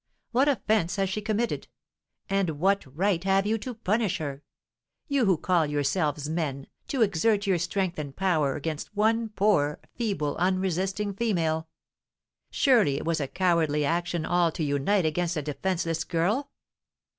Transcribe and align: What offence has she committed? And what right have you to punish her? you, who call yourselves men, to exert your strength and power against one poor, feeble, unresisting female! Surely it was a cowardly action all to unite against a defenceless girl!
What 0.31 0.47
offence 0.47 0.95
has 0.95 1.09
she 1.11 1.21
committed? 1.21 1.67
And 2.27 2.59
what 2.59 2.83
right 2.97 3.23
have 3.23 3.45
you 3.45 3.59
to 3.59 3.75
punish 3.75 4.17
her? 4.17 4.41
you, 5.07 5.25
who 5.25 5.37
call 5.37 5.67
yourselves 5.67 6.27
men, 6.27 6.65
to 6.87 7.03
exert 7.03 7.45
your 7.45 7.59
strength 7.59 7.99
and 7.99 8.15
power 8.15 8.55
against 8.55 8.97
one 8.97 9.29
poor, 9.29 9.79
feeble, 9.93 10.35
unresisting 10.39 11.13
female! 11.13 11.67
Surely 12.49 12.97
it 12.97 13.05
was 13.05 13.19
a 13.19 13.27
cowardly 13.27 13.85
action 13.85 14.25
all 14.25 14.51
to 14.53 14.63
unite 14.63 15.05
against 15.05 15.37
a 15.37 15.43
defenceless 15.43 16.03
girl! 16.03 16.49